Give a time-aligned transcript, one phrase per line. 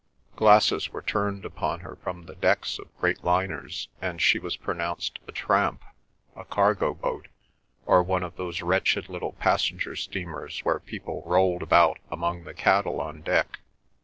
[0.35, 5.19] Glasses were turned upon her from the decks of great liners, and she was pronounced
[5.27, 5.83] a tramp,
[6.35, 7.27] a cargo boat,
[7.85, 12.99] or one of those wretched little passenger steamers where people rolled about among the cattle
[12.99, 13.59] on deck.